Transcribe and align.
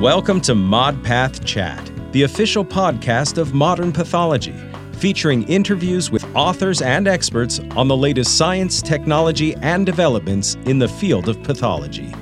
Welcome 0.00 0.42
to 0.42 0.52
ModPath 0.52 1.42
Chat, 1.46 1.90
the 2.12 2.24
official 2.24 2.62
podcast 2.62 3.38
of 3.38 3.54
modern 3.54 3.92
pathology, 3.92 4.54
featuring 4.92 5.44
interviews 5.44 6.10
with 6.10 6.22
authors 6.36 6.82
and 6.82 7.08
experts 7.08 7.60
on 7.76 7.88
the 7.88 7.96
latest 7.96 8.36
science, 8.36 8.82
technology, 8.82 9.54
and 9.62 9.86
developments 9.86 10.56
in 10.66 10.78
the 10.78 10.86
field 10.86 11.30
of 11.30 11.42
pathology. 11.42 12.12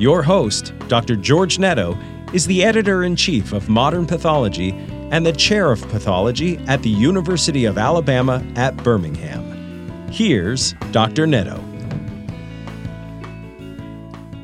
Your 0.00 0.24
host, 0.24 0.72
Dr. 0.88 1.14
George 1.14 1.60
Netto, 1.60 1.96
is 2.32 2.48
the 2.48 2.64
editor 2.64 3.04
in 3.04 3.14
chief 3.14 3.52
of 3.52 3.68
Modern 3.68 4.06
Pathology 4.06 4.72
and 5.12 5.24
the 5.24 5.32
chair 5.32 5.70
of 5.70 5.88
pathology 5.90 6.58
at 6.66 6.82
the 6.82 6.90
University 6.90 7.64
of 7.64 7.78
Alabama 7.78 8.44
at 8.56 8.76
Birmingham. 8.78 10.08
Here's 10.10 10.72
Dr. 10.90 11.28
Netto. 11.28 11.62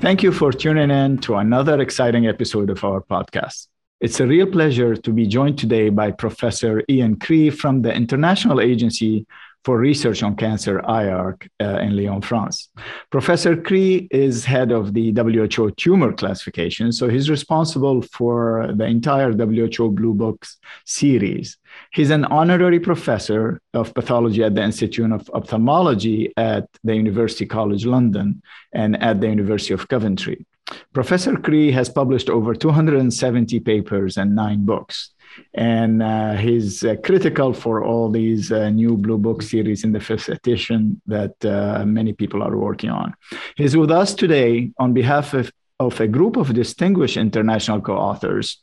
Thank 0.01 0.23
you 0.23 0.33
for 0.33 0.51
tuning 0.51 0.91
in 0.91 1.19
to 1.19 1.35
another 1.35 1.79
exciting 1.79 2.27
episode 2.27 2.71
of 2.71 2.83
our 2.85 3.03
podcast. 3.03 3.69
It's 4.01 4.19
a 4.19 4.27
real 4.27 4.47
pleasure 4.47 4.97
to 4.97 5.13
be 5.13 5.27
joined 5.27 5.59
today 5.59 5.91
by 5.91 6.11
Professor 6.11 6.83
Ian 6.89 7.19
Cree 7.19 7.51
from 7.51 7.83
the 7.83 7.93
International 7.93 8.63
Agency 8.63 9.27
for 9.65 9.79
Research 9.79 10.23
on 10.23 10.37
Cancer, 10.37 10.81
IARC, 10.81 11.49
uh, 11.61 11.79
in 11.81 11.97
Lyon, 11.97 12.23
France. 12.23 12.71
Professor 13.11 13.57
Cree 13.57 14.09
is 14.11 14.45
head 14.45 14.73
of 14.73 14.95
the 14.95 15.13
WHO 15.13 15.71
tumor 15.73 16.13
classification, 16.13 16.93
so 16.93 17.09
he's 17.09 17.29
responsible 17.29 18.03
for 18.03 18.71
the 18.75 18.87
entire 18.87 19.33
WHO 19.33 19.91
Blue 19.91 20.15
Books 20.15 20.57
series. 20.87 21.59
He's 21.93 22.11
an 22.11 22.25
honorary 22.27 22.81
professor 22.81 23.61
of 23.75 23.93
pathology 23.95 24.43
at 24.43 24.55
the 24.55 24.63
Institute 24.63 25.13
of 25.13 25.29
Ophthalmology 25.35 26.33
at 26.37 26.67
the 26.83 26.97
University 26.97 27.47
College 27.47 27.85
London 27.85 28.43
and 28.73 29.03
at 29.03 29.21
the 29.21 29.29
University 29.29 29.75
of 29.75 29.89
Coventry. 29.89 30.47
Professor 30.93 31.37
Cree 31.37 31.73
has 31.73 31.89
published 31.89 32.31
over 32.31 32.55
270 32.55 33.61
papers 33.61 34.17
and 34.17 34.35
nine 34.35 34.65
books 34.65 35.11
and 35.55 36.03
uh, 36.03 36.35
he's 36.35 36.85
uh, 36.85 36.97
critical 37.05 37.53
for 37.53 37.85
all 37.85 38.11
these 38.11 38.53
uh, 38.53 38.71
new 38.71 38.97
blue 38.97 39.19
book 39.19 39.43
series 39.43 39.85
in 39.85 39.93
the 39.93 40.01
fifth 40.01 40.29
edition 40.29 41.01
that 41.07 41.45
uh, 41.45 41.85
many 41.85 42.13
people 42.13 42.43
are 42.43 42.57
working 42.57 42.91
on. 42.91 43.15
He's 43.57 43.77
with 43.77 43.91
us 43.91 44.15
today 44.15 44.73
on 44.79 44.93
behalf 44.93 45.35
of, 45.35 45.53
of 45.79 46.01
a 46.01 46.09
group 46.09 46.37
of 46.37 46.55
distinguished 46.55 47.17
international 47.17 47.81
co-authors 47.81 48.63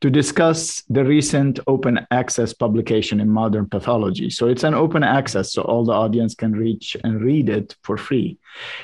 to 0.00 0.10
discuss 0.10 0.82
the 0.90 1.04
recent 1.04 1.60
open 1.66 2.06
access 2.10 2.52
publication 2.52 3.20
in 3.20 3.30
modern 3.30 3.66
pathology. 3.66 4.28
So 4.28 4.48
it's 4.48 4.64
an 4.64 4.74
open 4.74 5.02
access 5.02 5.52
so 5.52 5.62
all 5.62 5.84
the 5.84 5.92
audience 5.92 6.34
can 6.34 6.52
reach 6.52 6.94
and 7.04 7.22
read 7.22 7.48
it 7.48 7.74
for 7.82 7.96
free. 7.96 8.36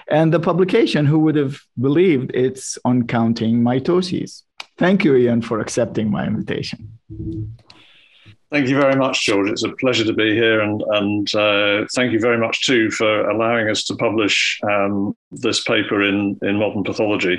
And 0.08 0.32
the 0.32 0.40
publication 0.40 1.04
who 1.04 1.18
would 1.18 1.36
have 1.36 1.60
believed 1.78 2.30
it's 2.32 2.78
on 2.86 3.06
counting 3.06 3.60
mitoses 3.60 4.44
Thank 4.80 5.04
you, 5.04 5.14
Ian, 5.14 5.42
for 5.42 5.60
accepting 5.60 6.10
my 6.10 6.26
invitation. 6.26 6.90
Thank 8.50 8.66
you 8.66 8.80
very 8.80 8.96
much, 8.96 9.26
George. 9.26 9.50
It's 9.50 9.62
a 9.62 9.76
pleasure 9.76 10.06
to 10.06 10.14
be 10.14 10.34
here, 10.34 10.62
and 10.62 10.82
and 10.88 11.34
uh, 11.34 11.84
thank 11.94 12.12
you 12.12 12.18
very 12.18 12.38
much 12.38 12.62
too 12.62 12.90
for 12.90 13.28
allowing 13.28 13.68
us 13.68 13.84
to 13.84 13.94
publish 13.94 14.58
um, 14.62 15.14
this 15.32 15.62
paper 15.64 16.02
in 16.02 16.38
in 16.40 16.56
Modern 16.56 16.82
Pathology. 16.82 17.38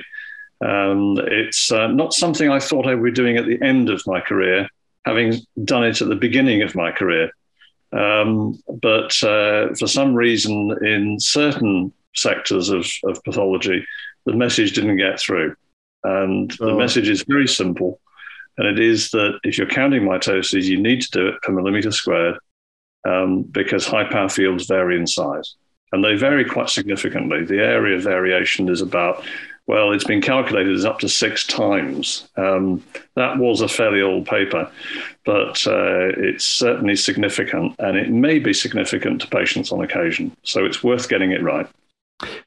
Um, 0.63 1.17
it's 1.41 1.71
uh, 1.71 1.87
not 1.87 2.13
something 2.13 2.51
I 2.51 2.59
thought 2.59 2.85
I 2.85 2.93
would 2.93 3.11
be 3.11 3.21
doing 3.21 3.37
at 3.37 3.47
the 3.47 3.59
end 3.63 3.89
of 3.89 4.03
my 4.05 4.21
career, 4.21 4.69
having 5.05 5.33
done 5.65 5.83
it 5.83 5.99
at 5.99 6.09
the 6.09 6.15
beginning 6.27 6.61
of 6.61 6.75
my 6.75 6.91
career. 6.91 7.31
Um, 7.91 8.61
but 8.83 9.11
uh, 9.23 9.73
for 9.79 9.87
some 9.87 10.13
reason, 10.13 10.77
in 10.85 11.19
certain 11.19 11.91
sectors 12.13 12.69
of, 12.69 12.85
of 13.05 13.23
pathology, 13.23 13.83
the 14.27 14.33
message 14.33 14.73
didn't 14.73 14.97
get 14.97 15.19
through. 15.19 15.55
And 16.03 16.55
oh. 16.59 16.67
the 16.67 16.75
message 16.75 17.09
is 17.09 17.23
very 17.27 17.47
simple. 17.47 17.99
And 18.57 18.67
it 18.67 18.79
is 18.79 19.11
that 19.11 19.39
if 19.43 19.57
you're 19.57 19.67
counting 19.67 20.03
mitoses, 20.03 20.65
you 20.65 20.79
need 20.79 21.01
to 21.01 21.11
do 21.11 21.27
it 21.27 21.41
per 21.41 21.51
millimeter 21.51 21.91
squared 21.91 22.37
um, 23.07 23.43
because 23.43 23.85
high 23.85 24.09
power 24.09 24.29
fields 24.29 24.67
vary 24.67 24.97
in 24.97 25.07
size. 25.07 25.55
And 25.91 26.03
they 26.03 26.15
vary 26.15 26.45
quite 26.45 26.69
significantly. 26.69 27.43
The 27.43 27.59
area 27.59 27.97
of 27.97 28.03
variation 28.03 28.69
is 28.69 28.81
about, 28.81 29.23
well, 29.67 29.91
it's 29.91 30.05
been 30.05 30.21
calculated 30.21 30.73
as 30.73 30.85
up 30.85 30.99
to 30.99 31.09
six 31.09 31.45
times. 31.45 32.29
Um, 32.37 32.83
that 33.15 33.37
was 33.37 33.61
a 33.61 33.67
fairly 33.67 34.01
old 34.01 34.25
paper, 34.25 34.69
but 35.25 35.65
uh, 35.67 36.11
it's 36.17 36.45
certainly 36.45 36.95
significant 36.95 37.75
and 37.79 37.97
it 37.97 38.09
may 38.09 38.39
be 38.39 38.53
significant 38.53 39.21
to 39.21 39.27
patients 39.27 39.71
on 39.71 39.81
occasion. 39.81 40.35
So 40.43 40.65
it's 40.65 40.83
worth 40.83 41.09
getting 41.09 41.31
it 41.31 41.43
right. 41.43 41.67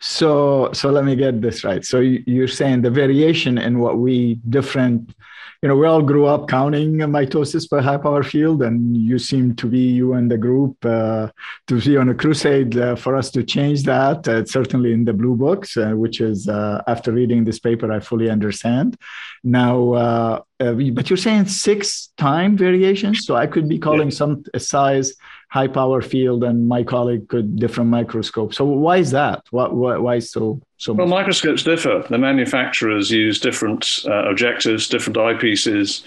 So, 0.01 0.71
so 0.73 0.91
let 0.91 1.05
me 1.05 1.17
get 1.17 1.41
this 1.41 1.65
right. 1.65 1.85
So 1.85 2.01
you're 2.01 2.49
saying 2.49 2.83
the 2.83 2.91
variation 2.91 3.59
in 3.59 3.79
what 3.79 3.99
we 3.99 4.41
different, 4.49 5.15
you 5.63 5.69
know, 5.69 5.77
we 5.77 5.87
all 5.87 6.03
grew 6.03 6.27
up 6.27 6.49
counting 6.49 6.97
mitosis 6.99 7.69
per 7.69 7.81
high 7.81 7.97
power 7.97 8.23
field, 8.23 8.63
and 8.63 8.97
you 8.97 9.19
seem 9.19 9.57
to 9.57 9.67
be 9.67 9.79
you 9.79 10.13
and 10.13 10.31
the 10.31 10.37
group 10.37 10.77
uh, 10.85 11.29
to 11.69 11.81
be 11.81 11.97
on 11.97 12.11
a 12.11 12.15
crusade 12.15 12.77
uh, 12.77 12.97
for 12.97 13.17
us 13.17 13.31
to 13.31 13.43
change 13.43 13.85
that. 13.85 14.29
Uh, 14.29 14.45
certainly 14.45 14.93
in 14.93 15.05
the 15.05 15.13
blue 15.13 15.35
books, 15.35 15.77
uh, 15.77 15.93
which 15.93 16.21
is 16.21 16.49
uh, 16.49 16.83
after 16.87 17.13
reading 17.13 17.45
this 17.45 17.59
paper, 17.59 17.91
I 17.91 18.01
fully 18.01 18.29
understand. 18.29 18.99
Now, 19.43 20.45
uh, 20.65 20.91
but 20.93 21.11
you're 21.11 21.17
saying 21.17 21.47
six 21.47 22.11
time 22.17 22.57
variations, 22.57 23.27
so 23.27 23.35
I 23.37 23.47
could 23.47 23.69
be 23.69 23.79
calling 23.79 24.11
yeah. 24.11 24.17
some 24.17 24.45
size 24.59 25.15
high 25.51 25.69
power 25.69 26.03
field 26.03 26.43
and 26.43 26.67
my 26.67 26.83
colleague 26.83 27.29
could 27.29 27.57
different 27.57 27.89
microscope. 27.89 28.53
So 28.53 28.65
why 28.65 28.97
is 28.97 29.13
that? 29.13 29.45
Why, 29.51 29.69
why, 29.69 29.97
why 29.99 30.19
so 30.19 30.61
so? 30.79 30.93
Well, 30.95 31.07
microscopes 31.07 31.63
differ. 31.63 32.05
The 32.11 32.19
manufacturers 32.19 33.11
use 33.11 33.39
different 33.39 34.01
uh, 34.07 34.29
objectives, 34.29 34.89
different 34.89 35.17
eyepieces. 35.17 36.03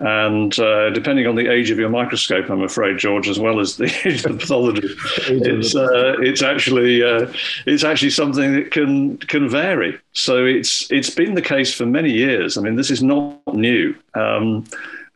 And 0.00 0.58
uh, 0.58 0.88
depending 0.90 1.26
on 1.26 1.34
the 1.34 1.52
age 1.52 1.70
of 1.70 1.78
your 1.78 1.90
microscope, 1.90 2.48
I'm 2.48 2.62
afraid, 2.62 2.96
George, 2.96 3.28
as 3.28 3.38
well 3.38 3.60
as 3.60 3.76
the 3.76 3.84
age 4.06 4.24
of 4.24 4.32
the 4.32 4.38
pathology, 4.38 4.88
it's 5.28 5.76
uh, 5.76 6.14
it's 6.20 6.42
actually 6.42 7.02
uh, 7.02 7.30
it's 7.66 7.84
actually 7.84 8.08
something 8.08 8.54
that 8.54 8.70
can 8.70 9.18
can 9.18 9.46
vary. 9.46 9.98
So 10.12 10.46
it's 10.46 10.90
it's 10.90 11.10
been 11.10 11.34
the 11.34 11.42
case 11.42 11.74
for 11.74 11.84
many 11.84 12.10
years. 12.10 12.56
I 12.56 12.62
mean, 12.62 12.76
this 12.76 12.90
is 12.90 13.02
not 13.02 13.54
new. 13.54 13.94
Um, 14.14 14.64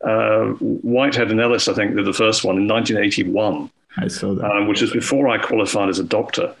uh, 0.03 0.49
Whitehead 0.59 1.31
and 1.31 1.41
Ellis, 1.41 1.67
I 1.67 1.73
think, 1.73 1.95
did 1.95 2.05
the 2.05 2.13
first 2.13 2.43
one 2.43 2.57
in 2.57 2.67
1981. 2.67 3.71
I 3.97 4.07
saw 4.07 4.35
that. 4.35 4.45
Um, 4.45 4.67
which 4.67 4.83
is 4.83 4.91
before 4.91 5.29
I 5.29 5.39
qualified 5.39 5.89
as 5.89 5.97
a 5.97 6.03
doctor. 6.03 6.53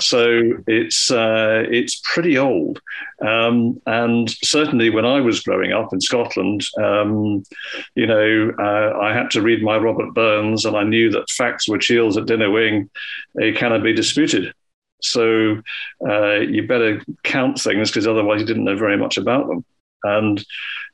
So 0.00 0.40
it's 0.66 1.10
uh, 1.10 1.64
it's 1.70 2.00
pretty 2.04 2.38
old, 2.38 2.80
um, 3.26 3.80
and 3.86 4.30
certainly 4.42 4.90
when 4.90 5.04
I 5.04 5.20
was 5.20 5.40
growing 5.40 5.72
up 5.72 5.92
in 5.92 6.00
Scotland, 6.00 6.64
um, 6.78 7.42
you 7.94 8.06
know, 8.06 8.52
uh, 8.58 8.98
I 9.00 9.12
had 9.12 9.30
to 9.32 9.42
read 9.42 9.62
my 9.62 9.76
Robert 9.76 10.14
Burns, 10.14 10.64
and 10.64 10.76
I 10.76 10.84
knew 10.84 11.10
that 11.10 11.30
facts 11.30 11.68
were 11.68 11.78
chiels 11.78 12.16
at 12.16 12.26
dinner 12.26 12.50
wing, 12.50 12.90
they 13.34 13.52
cannot 13.52 13.82
be 13.82 13.94
disputed. 13.94 14.52
So 15.02 15.60
uh, 16.06 16.36
you 16.40 16.66
better 16.66 17.02
count 17.22 17.60
things 17.60 17.90
because 17.90 18.06
otherwise 18.06 18.40
you 18.40 18.46
didn't 18.46 18.64
know 18.64 18.76
very 18.76 18.96
much 18.96 19.18
about 19.18 19.46
them. 19.46 19.64
And 20.02 20.44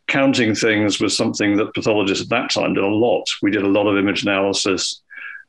counting 0.09 0.55
things 0.55 1.01
was 1.01 1.17
something 1.17 1.57
that 1.57 1.75
pathologists 1.75 2.25
at 2.25 2.31
that 2.31 2.51
time 2.51 2.75
did 2.75 2.85
a 2.85 2.89
lot. 2.89 3.25
We 3.43 3.51
did 3.51 3.63
a 3.63 3.69
lot 3.69 3.87
of 3.87 3.97
image 3.97 4.23
analysis, 4.23 5.01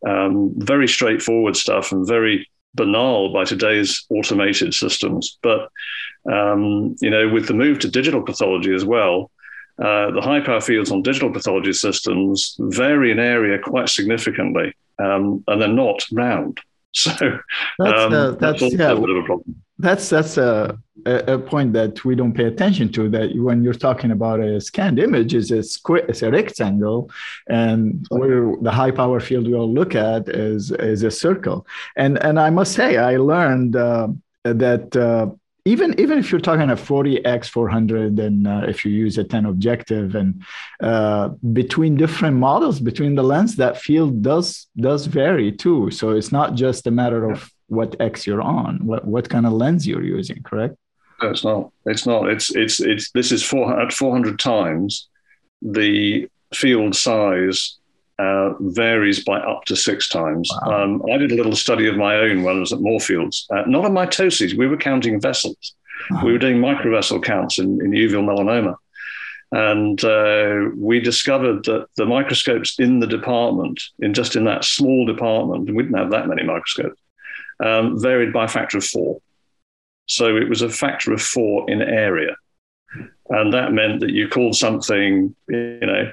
um, 0.07 0.53
very 0.57 0.87
straightforward 0.87 1.55
stuff 1.55 1.91
and 1.91 2.07
very 2.07 2.49
banal 2.75 3.31
by 3.31 3.43
today's 3.43 4.05
automated 4.09 4.73
systems. 4.73 5.37
But 5.41 5.69
um, 6.31 6.95
you 7.01 7.09
know, 7.09 7.29
with 7.29 7.47
the 7.47 7.53
move 7.53 7.79
to 7.79 7.89
digital 7.89 8.21
pathology 8.21 8.73
as 8.73 8.85
well, 8.85 9.31
uh, 9.79 10.11
the 10.11 10.21
high 10.21 10.39
power 10.39 10.61
fields 10.61 10.91
on 10.91 11.01
digital 11.01 11.31
pathology 11.31 11.73
systems 11.73 12.55
vary 12.59 13.11
in 13.11 13.19
area 13.19 13.59
quite 13.59 13.89
significantly, 13.89 14.73
um, 14.99 15.43
and 15.47 15.61
they're 15.61 15.67
not 15.67 16.05
round. 16.11 16.59
So 16.95 17.09
that's, 17.09 17.79
uh, 17.79 18.05
um, 18.05 18.37
that's, 18.39 18.61
that's 18.61 18.75
yeah, 18.75 18.91
a 18.91 18.95
bit 18.95 19.09
of 19.09 19.17
a 19.17 19.23
problem. 19.23 19.63
That's 19.79 20.09
that's 20.09 20.37
a, 20.37 20.77
a 21.05 21.37
point 21.37 21.73
that 21.73 22.03
we 22.05 22.15
don't 22.15 22.33
pay 22.33 22.45
attention 22.45 22.91
to. 22.93 23.09
That 23.09 23.35
when 23.35 23.63
you're 23.63 23.73
talking 23.73 24.11
about 24.11 24.39
a 24.39 24.59
scanned 24.61 24.99
image, 24.99 25.33
is 25.33 25.51
a 25.51 25.63
square, 25.63 26.05
it's 26.07 26.21
a 26.21 26.31
rectangle, 26.31 27.09
and 27.47 28.05
where 28.09 28.55
the 28.61 28.71
high 28.71 28.91
power 28.91 29.19
field 29.19 29.47
we'll 29.47 29.71
look 29.71 29.95
at 29.95 30.29
is 30.29 30.71
is 30.71 31.03
a 31.03 31.11
circle. 31.11 31.65
And 31.95 32.21
and 32.23 32.39
I 32.39 32.49
must 32.49 32.73
say, 32.73 32.97
I 32.97 33.17
learned 33.17 33.75
uh, 33.75 34.07
that. 34.43 34.95
Uh, 34.95 35.35
even 35.65 35.97
even 35.97 36.19
if 36.19 36.29
you're 36.29 36.41
talking 36.41 36.69
a 36.69 36.75
40x 36.75 37.47
400 37.47 38.19
and 38.19 38.45
uh, 38.45 38.65
if 38.67 38.83
you 38.83 38.91
use 38.91 39.17
a 39.17 39.23
10 39.23 39.45
objective 39.45 40.13
and 40.13 40.43
uh, 40.81 41.29
between 41.53 41.95
different 41.95 42.35
models 42.35 42.81
between 42.81 43.15
the 43.15 43.23
lens 43.23 43.55
that 43.55 43.77
field 43.77 44.21
does 44.21 44.67
does 44.75 45.05
vary 45.05 45.53
too 45.53 45.89
so 45.89 46.09
it's 46.09 46.33
not 46.33 46.55
just 46.55 46.85
a 46.85 46.91
matter 46.91 47.29
of 47.29 47.49
what 47.67 47.95
x 48.01 48.27
you're 48.27 48.41
on 48.41 48.85
what 48.85 49.05
what 49.05 49.29
kind 49.29 49.45
of 49.45 49.53
lens 49.53 49.87
you're 49.87 50.03
using 50.03 50.43
correct 50.43 50.75
no, 51.23 51.29
it's 51.29 51.43
not 51.43 51.71
it's 51.85 52.05
not 52.05 52.29
it's 52.29 52.55
it's 52.55 52.79
it's 52.79 53.11
this 53.11 53.31
is 53.31 53.43
400 53.43 53.85
at 53.85 53.93
400 53.93 54.39
times 54.39 55.07
the 55.61 56.27
field 56.53 56.95
size 56.95 57.77
uh, 58.19 58.53
varies 58.59 59.23
by 59.23 59.39
up 59.39 59.65
to 59.65 59.75
six 59.75 60.07
times. 60.07 60.49
Wow. 60.65 60.83
Um, 60.83 61.03
I 61.11 61.17
did 61.17 61.31
a 61.31 61.35
little 61.35 61.55
study 61.55 61.87
of 61.87 61.97
my 61.97 62.15
own 62.15 62.43
when 62.43 62.57
I 62.57 62.59
was 62.59 62.73
at 62.73 62.79
Moorfields, 62.79 63.47
uh, 63.49 63.63
not 63.65 63.85
on 63.85 63.93
mitoses, 63.93 64.55
we 64.55 64.67
were 64.67 64.77
counting 64.77 65.19
vessels. 65.19 65.75
Wow. 66.11 66.25
We 66.25 66.31
were 66.31 66.37
doing 66.37 66.57
microvessel 66.57 67.23
counts 67.23 67.57
in, 67.57 67.81
in 67.81 67.91
uveal 67.91 68.23
melanoma. 68.23 68.75
And 69.51 70.03
uh, 70.03 70.71
we 70.75 70.99
discovered 70.99 71.65
that 71.65 71.87
the 71.95 72.05
microscopes 72.05 72.79
in 72.79 72.99
the 72.99 73.07
department, 73.07 73.81
in 73.99 74.13
just 74.13 74.35
in 74.35 74.45
that 74.45 74.65
small 74.65 75.05
department, 75.05 75.69
we 75.69 75.83
didn't 75.83 75.97
have 75.97 76.09
that 76.09 76.27
many 76.27 76.43
microscopes, 76.43 76.99
um, 77.63 77.99
varied 78.01 78.33
by 78.33 78.45
a 78.45 78.47
factor 78.47 78.79
of 78.79 78.85
four. 78.85 79.21
So 80.05 80.35
it 80.37 80.49
was 80.49 80.61
a 80.61 80.69
factor 80.69 81.13
of 81.13 81.21
four 81.21 81.69
in 81.69 81.81
area. 81.81 82.35
And 83.29 83.53
that 83.53 83.73
meant 83.73 84.01
that 84.01 84.11
you 84.11 84.27
called 84.27 84.55
something, 84.55 85.35
you 85.47 85.79
know, 85.81 86.11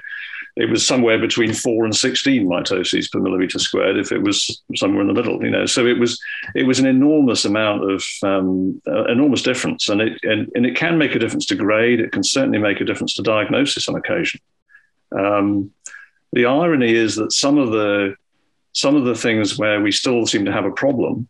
it 0.57 0.69
was 0.69 0.85
somewhere 0.85 1.17
between 1.17 1.53
four 1.53 1.85
and 1.85 1.95
16 1.95 2.45
mitoses 2.45 3.09
per 3.09 3.19
millimeter 3.19 3.57
squared 3.57 3.97
if 3.97 4.11
it 4.11 4.21
was 4.21 4.61
somewhere 4.75 5.01
in 5.01 5.07
the 5.07 5.13
middle, 5.13 5.43
you 5.43 5.49
know. 5.49 5.65
So 5.65 5.87
it 5.87 5.97
was 5.97 6.19
it 6.55 6.63
was 6.63 6.79
an 6.79 6.85
enormous 6.85 7.45
amount 7.45 7.89
of 7.89 8.03
um, 8.23 8.81
uh, 8.85 9.05
enormous 9.05 9.43
difference, 9.43 9.87
and 9.87 10.01
it 10.01 10.19
and, 10.23 10.49
and, 10.53 10.65
it 10.65 10.75
can 10.75 10.97
make 10.97 11.15
a 11.15 11.19
difference 11.19 11.45
to 11.47 11.55
grade. 11.55 12.01
It 12.01 12.11
can 12.11 12.23
certainly 12.23 12.57
make 12.57 12.81
a 12.81 12.85
difference 12.85 13.13
to 13.15 13.23
diagnosis 13.23 13.87
on 13.87 13.95
occasion. 13.95 14.41
Um, 15.17 15.71
the 16.33 16.45
irony 16.45 16.93
is 16.93 17.15
that 17.15 17.31
some 17.31 17.57
of 17.57 17.71
the 17.71 18.15
some 18.73 18.95
of 18.95 19.05
the 19.05 19.15
things 19.15 19.57
where 19.57 19.79
we 19.81 19.91
still 19.91 20.25
seem 20.25 20.45
to 20.45 20.51
have 20.51 20.65
a 20.65 20.71
problem 20.71 21.29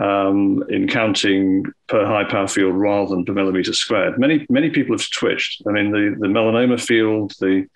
um, 0.00 0.64
in 0.68 0.88
counting 0.88 1.64
per 1.86 2.04
high 2.04 2.24
power 2.24 2.48
field 2.48 2.74
rather 2.74 3.10
than 3.10 3.24
per 3.24 3.32
millimeter 3.32 3.72
squared. 3.72 4.18
Many 4.18 4.46
many 4.48 4.70
people 4.70 4.94
have 4.94 5.02
switched. 5.02 5.62
I 5.66 5.72
mean, 5.72 5.90
the, 5.90 6.16
the 6.18 6.26
melanoma 6.26 6.80
field, 6.80 7.32
the 7.40 7.66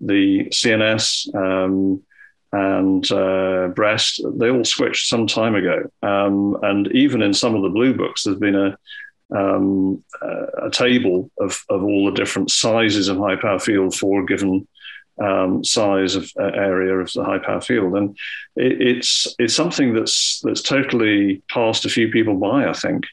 the 0.00 0.46
CNS, 0.46 1.34
um, 1.34 2.02
and 2.52 3.10
uh, 3.12 3.68
breast, 3.68 4.22
they 4.36 4.50
all 4.50 4.64
switched 4.64 5.08
some 5.08 5.26
time 5.26 5.54
ago. 5.54 5.90
Um, 6.02 6.56
and 6.62 6.88
even 6.92 7.22
in 7.22 7.34
some 7.34 7.54
of 7.54 7.62
the 7.62 7.68
blue 7.68 7.94
books, 7.94 8.24
there's 8.24 8.38
been 8.38 8.56
a 8.56 8.76
um, 9.30 10.02
a 10.22 10.70
table 10.70 11.30
of, 11.38 11.62
of 11.68 11.82
all 11.82 12.06
the 12.06 12.16
different 12.16 12.50
sizes 12.50 13.08
of 13.08 13.18
high 13.18 13.36
power 13.36 13.58
field 13.58 13.94
for 13.94 14.22
a 14.22 14.26
given 14.26 14.66
um, 15.20 15.64
size 15.64 16.14
of 16.14 16.30
uh, 16.38 16.44
area 16.54 16.96
of 16.96 17.12
the 17.12 17.24
high 17.24 17.38
power 17.38 17.60
field, 17.60 17.94
and 17.94 18.16
it, 18.56 18.80
it's 18.80 19.34
it's 19.38 19.54
something 19.54 19.94
that's 19.94 20.40
that's 20.40 20.62
totally 20.62 21.42
passed 21.50 21.84
a 21.84 21.90
few 21.90 22.10
people 22.10 22.36
by. 22.36 22.66
I 22.66 22.72
think. 22.72 23.06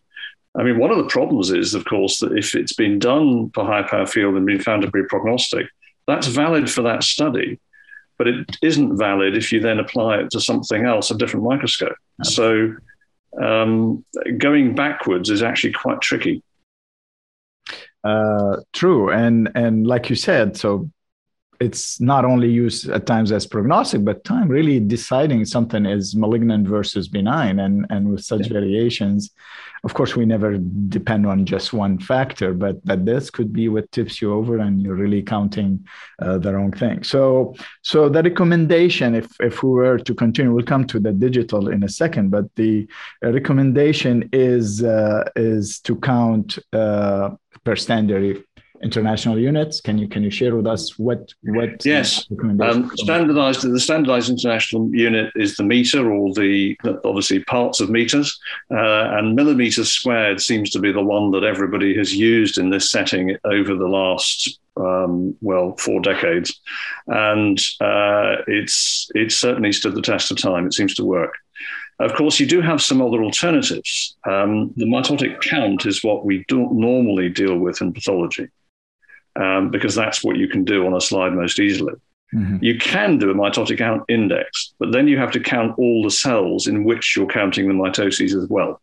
I 0.58 0.64
mean, 0.64 0.80
one 0.80 0.90
of 0.90 0.98
the 0.98 1.10
problems 1.10 1.52
is, 1.52 1.74
of 1.74 1.84
course, 1.84 2.20
that 2.20 2.38
if 2.38 2.56
it's 2.56 2.72
been 2.72 2.98
done 2.98 3.50
for 3.54 3.66
high 3.66 3.84
power 3.84 4.08
field 4.08 4.36
and 4.36 4.46
been 4.46 4.62
found 4.62 4.84
to 4.84 4.92
be 4.92 5.04
prognostic, 5.04 5.68
that's 6.08 6.28
valid 6.28 6.72
for 6.72 6.84
that 6.84 7.04
study, 7.04 7.60
but 8.18 8.28
it 8.28 8.58
isn't 8.62 8.98
valid 8.98 9.36
if 9.36 9.52
you 9.52 9.60
then 9.60 9.80
apply 9.80 10.20
it 10.20 10.32
to 10.32 10.40
something 10.40 10.86
else, 10.86 11.12
a 11.12 11.18
different 11.18 11.46
microscope. 11.46 11.98
So 12.24 12.74
um, 13.42 14.06
going 14.38 14.76
backwards 14.76 15.30
is 15.30 15.44
actually 15.44 15.74
quite 15.74 16.00
tricky. 16.00 16.42
Uh, 18.04 18.58
true, 18.72 19.10
and 19.10 19.52
and 19.56 19.88
like 19.88 20.10
you 20.10 20.16
said, 20.16 20.56
so 20.56 20.90
it's 21.60 22.00
not 22.02 22.26
only 22.26 22.50
used 22.50 22.90
at 22.90 23.06
times 23.06 23.32
as 23.32 23.46
prognostic, 23.46 24.04
but 24.04 24.24
time 24.24 24.48
really 24.48 24.80
deciding 24.80 25.46
something 25.46 25.86
is 25.86 26.16
malignant 26.16 26.68
versus 26.68 27.08
benign. 27.08 27.60
And, 27.60 27.86
and 27.90 28.12
with 28.12 28.24
such 28.24 28.48
yeah. 28.48 28.54
variations, 28.54 29.32
of 29.84 29.94
course, 29.94 30.16
we 30.16 30.26
never 30.26 30.58
depend 30.58 31.28
on 31.28 31.46
just 31.46 31.72
one 31.72 32.00
factor, 32.00 32.54
but 32.54 32.84
that 32.86 33.06
this 33.06 33.30
could 33.30 33.54
be 33.54 33.70
what 33.70 33.92
tips 33.92 34.20
you 34.20 34.34
over 34.34 34.58
and 34.58 34.82
you're 34.82 34.96
really 34.96 35.22
counting 35.22 35.86
uh, 36.20 36.40
the 36.40 36.54
wrong 36.54 36.72
thing. 36.72 37.04
So, 37.04 37.54
so 37.84 38.10
the 38.10 38.24
recommendation, 38.24 39.14
if, 39.14 39.28
if 39.40 39.62
we 39.62 39.70
were 39.70 40.00
to 40.00 40.16
continue, 40.16 40.52
we'll 40.52 40.66
come 40.66 40.88
to 40.88 41.00
the 41.00 41.12
digital 41.12 41.70
in 41.70 41.84
a 41.84 41.90
second, 41.90 42.32
but 42.32 42.46
the 42.56 42.88
recommendation 43.22 44.28
is, 44.34 44.84
uh, 44.84 45.30
is 45.36 45.80
to 45.82 45.96
count 45.98 46.58
uh, 46.74 47.36
per 47.64 47.76
standard 47.76 48.44
international 48.86 49.40
units. 49.40 49.82
Can 49.82 49.98
you 49.98 50.08
can 50.08 50.24
you 50.24 50.30
share 50.30 50.56
with 50.56 50.68
us 50.68 50.98
what 50.98 51.34
what? 51.42 51.84
Yes, 51.84 52.26
um, 52.62 52.92
standardized. 52.96 53.64
The 53.64 53.80
standardized 53.80 54.30
international 54.30 54.90
unit 54.96 55.34
is 55.36 55.56
the 55.56 55.64
meter, 55.64 56.14
or 56.14 56.34
the 56.34 56.78
obviously 57.04 57.44
parts 57.44 57.82
of 57.82 57.90
meters, 57.90 58.40
uh, 58.72 59.18
and 59.18 59.36
millimeters 59.36 59.92
squared 59.92 60.40
seems 60.40 60.70
to 60.70 60.80
be 60.80 60.92
the 60.92 61.04
one 61.04 61.32
that 61.32 61.44
everybody 61.44 61.98
has 61.98 62.16
used 62.16 62.58
in 62.58 62.70
this 62.70 62.92
setting 62.92 63.36
over 63.44 63.74
the 63.76 63.88
last 63.88 64.60
um, 64.78 65.36
well 65.42 65.76
four 65.78 66.00
decades, 66.00 66.62
and 67.08 67.60
uh, 67.82 68.38
it's 68.48 69.10
it's 69.16 69.36
certainly 69.36 69.74
stood 69.74 69.96
the 69.96 70.02
test 70.02 70.32
of 70.32 70.38
time. 70.38 70.68
It 70.68 70.76
seems 70.76 70.94
to 70.96 71.04
work. 71.04 71.34
Of 71.98 72.14
course, 72.14 72.42
you 72.42 72.46
do 72.46 72.60
have 72.60 72.82
some 72.82 73.02
other 73.02 73.24
alternatives. 73.24 74.18
Um, 74.30 74.74
the 74.76 74.86
mitotic 74.86 75.40
count 75.42 75.86
is 75.86 76.04
what 76.04 76.26
we 76.26 76.44
don't 76.50 76.74
normally 76.74 77.30
deal 77.30 77.58
with 77.58 77.82
in 77.82 77.94
pathology 77.94 78.50
um, 79.36 79.70
because 79.70 79.96
that's 79.96 80.24
what 80.24 80.38
you 80.38 80.48
can 80.48 80.64
do 80.64 80.86
on 80.86 80.94
a 80.94 81.02
slide 81.02 81.34
most 81.34 81.60
easily. 81.60 81.94
Mm-hmm. 82.34 82.58
You 82.62 82.78
can 82.78 83.18
do 83.18 83.30
a 83.30 83.34
mitotic 83.34 83.78
count 83.78 84.04
index, 84.10 84.74
but 84.80 84.92
then 84.92 85.08
you 85.08 85.18
have 85.18 85.32
to 85.32 85.40
count 85.40 85.78
all 85.78 86.04
the 86.04 86.12
cells 86.12 86.68
in 86.68 86.84
which 86.84 87.16
you're 87.16 87.28
counting 87.28 87.68
the 87.68 87.74
mitoses 87.74 88.36
as 88.36 88.50
well. 88.50 88.82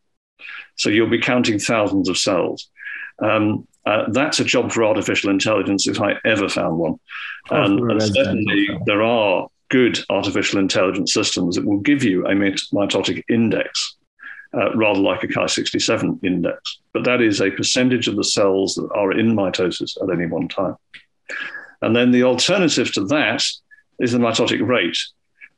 So 0.76 0.88
you'll 0.88 1.10
be 1.10 1.20
counting 1.20 1.58
thousands 1.58 2.08
of 2.08 2.16
cells. 2.16 2.70
Um, 3.18 3.66
uh, 3.84 4.04
that's 4.10 4.40
a 4.40 4.44
job 4.44 4.72
for 4.72 4.84
artificial 4.84 5.30
intelligence 5.30 5.86
if 5.86 6.00
I 6.00 6.14
ever 6.24 6.48
found 6.48 6.78
one. 6.78 7.00
Oh, 7.50 7.62
and, 7.62 7.90
and 7.90 8.02
certainly 8.02 8.68
there 8.86 9.02
are 9.02 9.48
good 9.70 9.98
artificial 10.08 10.60
intelligence 10.60 11.12
systems 11.12 11.56
that 11.56 11.64
will 11.64 11.80
give 11.80 12.04
you 12.04 12.26
a 12.26 12.30
mitotic 12.30 13.24
index 13.28 13.96
uh, 14.54 14.74
rather 14.74 15.00
like 15.00 15.22
a 15.22 15.28
Ki67 15.28 16.24
index. 16.24 16.80
But 16.92 17.04
that 17.04 17.20
is 17.20 17.40
a 17.40 17.50
percentage 17.50 18.08
of 18.08 18.16
the 18.16 18.24
cells 18.24 18.74
that 18.74 18.88
are 18.94 19.12
in 19.12 19.34
mitosis 19.34 20.00
at 20.02 20.10
any 20.10 20.26
one 20.26 20.48
time. 20.48 20.76
And 21.80 21.96
then 21.96 22.10
the 22.12 22.22
alternative 22.22 22.92
to 22.94 23.04
that 23.06 23.44
is 23.98 24.12
the 24.12 24.18
mitotic 24.18 24.66
rate. 24.66 24.98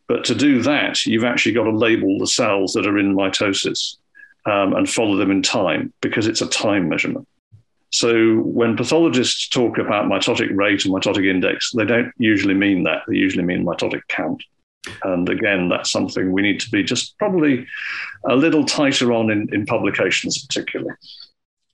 But 0.06 0.25
to 0.25 0.35
do 0.35 0.62
that, 0.62 1.05
you've 1.06 1.25
actually 1.25 1.52
got 1.52 1.64
to 1.64 1.76
label 1.76 2.19
the 2.19 2.26
cells 2.26 2.73
that 2.75 2.87
are 2.87 2.99
in 2.99 3.14
mitosis 3.14 3.96
um, 4.46 4.75
and 4.75 4.88
follow 4.88 5.17
them 5.17 5.31
in 5.31 5.43
time 5.43 5.93
because 6.00 6.26
it's 6.26 6.43
a 6.43 6.49
time 6.49 6.88
measurement. 6.88 7.26
So 7.91 8.38
when 8.38 8.76
pathologists 8.76 9.49
talk 9.49 9.79
about 9.79 10.06
mitotic 10.06 10.55
rate 10.55 10.85
and 10.85 10.93
mitotic 10.93 11.26
index, 11.26 11.70
they 11.73 11.85
don't 11.85 12.12
usually 12.19 12.55
mean 12.55 12.82
that. 12.85 13.02
They 13.06 13.17
usually 13.17 13.44
mean 13.44 13.64
mitotic 13.64 14.02
count. 14.08 14.43
And 15.03 15.29
again, 15.29 15.69
that's 15.69 15.91
something 15.91 16.33
we 16.33 16.43
need 16.43 16.61
to 16.61 16.71
be 16.71 16.83
just 16.83 17.19
probably 17.19 17.67
a 18.29 18.37
little 18.37 18.65
tighter 18.65 19.13
on 19.13 19.31
in, 19.31 19.49
in 19.53 19.67
publications, 19.67 20.45
particularly. 20.45 20.95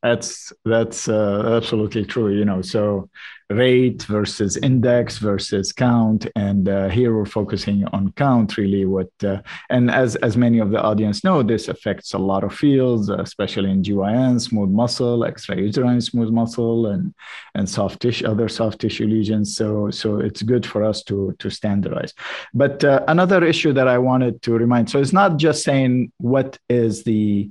That's 0.02 0.50
that's 0.64 1.08
uh, 1.08 1.56
absolutely 1.56 2.06
true. 2.06 2.32
You 2.34 2.46
know, 2.46 2.62
so 2.62 3.10
rate 3.50 4.02
versus 4.04 4.56
index 4.56 5.18
versus 5.18 5.72
count, 5.72 6.26
and 6.36 6.68
uh, 6.68 6.88
here 6.88 7.14
we're 7.14 7.26
focusing 7.26 7.84
on 7.92 8.12
count 8.12 8.56
really. 8.56 8.86
What 8.86 9.10
uh, 9.22 9.42
and 9.68 9.90
as 9.90 10.16
as 10.16 10.38
many 10.38 10.58
of 10.58 10.70
the 10.70 10.80
audience 10.80 11.22
know, 11.22 11.42
this 11.42 11.68
affects 11.68 12.14
a 12.14 12.18
lot 12.18 12.44
of 12.44 12.54
fields, 12.54 13.10
especially 13.10 13.70
in 13.70 13.82
GYN, 13.82 14.40
smooth 14.40 14.70
muscle, 14.70 15.20
extrauterine 15.20 16.02
smooth 16.02 16.30
muscle, 16.30 16.86
and 16.86 17.12
and 17.54 17.68
soft 17.68 18.00
tissue, 18.00 18.26
other 18.26 18.48
soft 18.48 18.80
tissue 18.80 19.06
lesions. 19.06 19.54
So 19.54 19.90
so 19.90 20.18
it's 20.18 20.42
good 20.42 20.64
for 20.64 20.82
us 20.82 21.02
to 21.04 21.34
to 21.40 21.50
standardize. 21.50 22.14
But 22.54 22.82
uh, 22.84 23.04
another 23.06 23.44
issue 23.44 23.74
that 23.74 23.86
I 23.86 23.98
wanted 23.98 24.40
to 24.42 24.52
remind, 24.54 24.88
so 24.88 24.98
it's 24.98 25.12
not 25.12 25.36
just 25.36 25.62
saying 25.62 26.12
what 26.16 26.56
is 26.70 27.04
the 27.04 27.50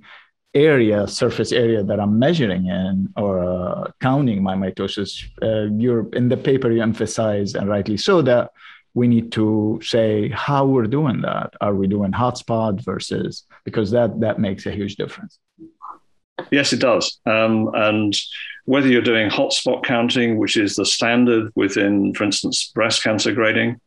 area, 0.54 1.08
surface 1.08 1.52
area 1.52 1.84
that 1.84 2.00
I'm 2.00 2.18
measuring 2.18 2.66
in 2.68 3.14
or 3.16 3.40
uh, 3.44 3.92
counting 4.02 4.42
my 4.42 4.56
mitosis, 4.56 5.24
uh, 5.42 5.74
you're 5.78 6.10
in 6.14 6.30
the 6.30 6.38
paper 6.38 6.72
you 6.72 6.82
emphasize, 6.82 7.56
and 7.56 7.70
rightly 7.70 7.98
so, 7.98 8.22
that 8.24 8.52
we 8.94 9.08
need 9.08 9.32
to 9.34 9.80
say 9.84 10.30
how 10.30 10.66
we're 10.66 10.88
doing 10.88 11.22
that. 11.22 11.54
Are 11.62 11.76
we 11.76 11.88
doing 11.88 12.12
hotspot 12.12 12.82
versus 12.82 13.44
because 13.64 13.92
that 13.92 14.20
that 14.22 14.40
makes 14.40 14.66
a 14.66 14.72
huge 14.72 14.96
difference. 14.96 15.40
Yes, 16.52 16.74
it 16.74 16.80
does. 16.80 17.20
Um, 17.26 17.70
and 17.74 18.16
whether 18.66 18.88
you're 18.88 19.02
doing 19.02 19.30
hotspot 19.30 19.84
counting, 19.84 20.38
which 20.38 20.58
is 20.58 20.76
the 20.76 20.86
standard 20.86 21.52
within, 21.56 22.14
for 22.14 22.24
instance, 22.24 22.72
breast 22.74 23.04
cancer 23.04 23.34
grading, 23.34 23.80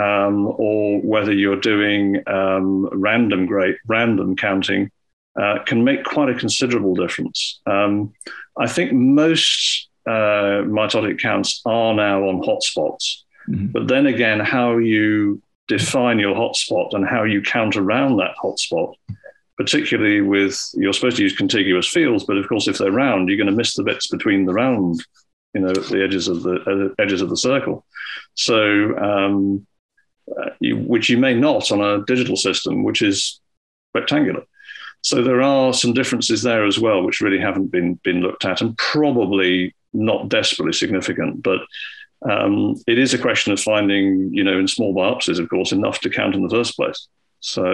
um, 0.00 0.54
or 0.58 1.00
whether 1.00 1.32
you're 1.32 1.60
doing 1.60 2.22
um, 2.26 2.88
random 2.92 3.46
grade, 3.46 3.76
random 3.86 4.36
counting, 4.36 4.90
uh, 5.40 5.62
can 5.64 5.84
make 5.84 6.04
quite 6.04 6.28
a 6.28 6.34
considerable 6.34 6.94
difference. 6.94 7.60
Um, 7.66 8.12
I 8.58 8.66
think 8.66 8.92
most 8.92 9.88
uh, 10.06 10.64
mitotic 10.66 11.20
counts 11.20 11.60
are 11.64 11.94
now 11.94 12.24
on 12.28 12.42
hotspots, 12.42 13.22
mm-hmm. 13.48 13.66
but 13.66 13.88
then 13.88 14.06
again, 14.06 14.40
how 14.40 14.78
you 14.78 15.40
define 15.68 16.18
your 16.18 16.34
hotspot 16.34 16.94
and 16.94 17.06
how 17.06 17.24
you 17.24 17.42
count 17.42 17.76
around 17.76 18.16
that 18.16 18.34
hotspot, 18.42 18.94
particularly 19.56 20.22
with 20.22 20.58
you're 20.74 20.92
supposed 20.92 21.18
to 21.18 21.22
use 21.22 21.36
contiguous 21.36 21.86
fields, 21.86 22.24
but 22.24 22.36
of 22.36 22.48
course, 22.48 22.66
if 22.66 22.78
they're 22.78 22.90
round, 22.90 23.28
you're 23.28 23.36
going 23.36 23.46
to 23.46 23.52
miss 23.52 23.74
the 23.74 23.82
bits 23.82 24.08
between 24.08 24.46
the 24.46 24.52
round, 24.52 25.04
you 25.54 25.60
know, 25.60 25.72
the 25.72 26.02
edges 26.02 26.26
of 26.26 26.42
the 26.42 26.56
uh, 26.98 27.02
edges 27.02 27.20
of 27.20 27.28
the 27.28 27.36
circle. 27.36 27.84
So, 28.34 28.96
um, 28.98 29.66
uh, 30.36 30.50
you, 30.60 30.76
which 30.76 31.08
you 31.08 31.18
may 31.18 31.34
not 31.34 31.70
on 31.70 31.80
a 31.80 32.04
digital 32.04 32.36
system, 32.36 32.82
which 32.82 33.02
is 33.02 33.40
rectangular. 33.94 34.42
So 35.08 35.16
there 35.22 35.42
are 35.42 35.72
some 35.72 35.94
differences 35.94 36.40
there 36.42 36.64
as 36.70 36.78
well, 36.78 37.00
which 37.02 37.22
really 37.24 37.42
haven't 37.48 37.70
been 37.76 37.90
been 38.06 38.20
looked 38.26 38.44
at, 38.50 38.60
and 38.62 38.76
probably 38.92 39.74
not 39.92 40.28
desperately 40.28 40.74
significant. 40.82 41.42
But 41.42 41.60
Um, 42.34 42.74
it 42.92 42.98
is 42.98 43.14
a 43.14 43.24
question 43.26 43.52
of 43.52 43.60
finding, 43.60 44.06
you 44.38 44.44
know, 44.44 44.58
in 44.58 44.68
small 44.68 44.92
biopsies, 44.94 45.38
of 45.40 45.48
course, 45.48 45.70
enough 45.72 45.98
to 46.00 46.10
count 46.10 46.34
in 46.34 46.42
the 46.42 46.54
first 46.56 46.76
place. 46.76 47.00
So 47.54 47.66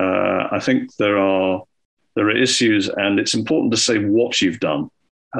uh, 0.00 0.42
I 0.56 0.60
think 0.66 0.94
there 1.02 1.18
are 1.18 1.62
there 2.14 2.26
are 2.30 2.42
issues, 2.46 2.88
and 2.88 3.18
it's 3.18 3.34
important 3.34 3.72
to 3.72 3.80
say 3.88 3.96
what 3.98 4.40
you've 4.40 4.60
done. 4.60 4.82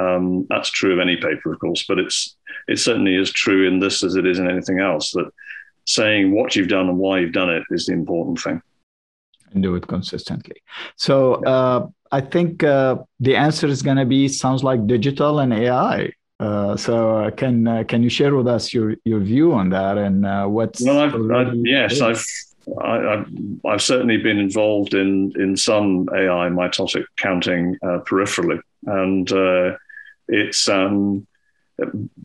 Um, 0.02 0.46
that's 0.50 0.70
true 0.78 0.92
of 0.92 1.00
any 1.00 1.16
paper, 1.16 1.52
of 1.52 1.58
course, 1.60 1.84
but 1.88 1.98
it's 1.98 2.36
it 2.72 2.78
certainly 2.78 3.14
is 3.14 3.32
true 3.32 3.62
in 3.68 3.80
this 3.80 4.02
as 4.02 4.16
it 4.16 4.26
is 4.26 4.38
in 4.38 4.50
anything 4.50 4.80
else. 4.80 5.06
That 5.12 5.30
saying 5.84 6.34
what 6.34 6.54
you've 6.54 6.74
done 6.76 6.88
and 6.90 6.98
why 6.98 7.20
you've 7.20 7.40
done 7.40 7.50
it 7.50 7.64
is 7.70 7.86
the 7.86 7.92
important 7.92 8.38
thing. 8.40 8.60
And 9.52 9.62
do 9.62 9.74
it 9.74 9.86
consistently. 9.86 10.62
So 10.96 11.34
uh, 11.44 11.88
I 12.12 12.20
think 12.20 12.62
uh, 12.62 12.98
the 13.18 13.36
answer 13.36 13.66
is 13.66 13.82
going 13.82 13.96
to 13.96 14.04
be 14.04 14.28
sounds 14.28 14.62
like 14.62 14.86
digital 14.86 15.40
and 15.40 15.52
AI. 15.52 16.12
Uh, 16.38 16.76
so 16.76 17.18
uh, 17.18 17.30
can 17.30 17.68
uh, 17.68 17.84
can 17.84 18.02
you 18.02 18.08
share 18.08 18.34
with 18.34 18.48
us 18.48 18.72
your, 18.72 18.96
your 19.04 19.20
view 19.20 19.52
on 19.52 19.68
that 19.68 19.98
and 19.98 20.24
uh, 20.24 20.46
what's 20.46 20.80
well, 20.82 20.98
I've, 20.98 21.48
I, 21.48 21.52
yes, 21.64 22.00
I've 22.00 22.24
I, 22.82 22.96
have 22.96 23.28
I've 23.66 23.82
certainly 23.82 24.16
been 24.16 24.38
involved 24.38 24.94
in 24.94 25.32
in 25.38 25.56
some 25.56 26.08
AI 26.12 26.48
mitotic 26.48 27.04
counting 27.16 27.76
uh, 27.82 27.98
peripherally, 28.06 28.60
and 28.86 29.30
uh, 29.30 29.76
it's 30.28 30.68
um, 30.68 31.26